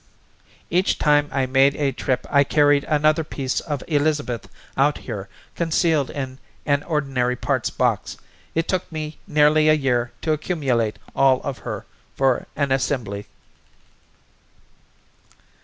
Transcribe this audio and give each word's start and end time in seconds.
"Each 0.71 0.97
time 0.97 1.29
I 1.31 1.45
made 1.45 1.75
a 1.75 1.91
trip 1.91 2.25
I 2.31 2.43
carried 2.43 2.85
another 2.85 3.23
piece 3.23 3.59
of 3.59 3.83
Elizabeth 3.87 4.49
out 4.75 4.97
here 4.97 5.29
concealed 5.55 6.09
in 6.09 6.39
an 6.65 6.81
ordinary 6.81 7.35
parts 7.35 7.69
box. 7.69 8.17
It 8.55 8.67
took 8.67 8.91
me 8.91 9.19
nearly 9.27 9.69
a 9.69 9.73
year 9.75 10.11
to 10.23 10.33
accumulate 10.33 10.97
all 11.15 11.39
of 11.43 11.59
her 11.59 11.85
for 12.15 12.47
an 12.55 12.71
assembly." 12.71 13.27